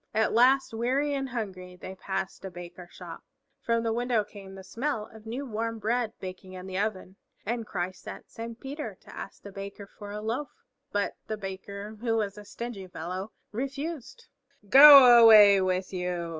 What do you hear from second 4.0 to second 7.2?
came the smell of new warm bread baking in the oven,